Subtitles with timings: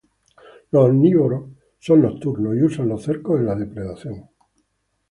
[0.71, 4.29] Los omnívoros son nocturnos, y usan los cercos en la depredación.